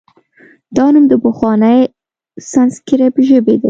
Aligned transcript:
دا 0.77 0.85
نوم 0.93 1.05
د 1.09 1.13
پخوانۍ 1.23 1.79
سانسکریت 2.51 3.15
ژبې 3.27 3.55
دی 3.57 3.59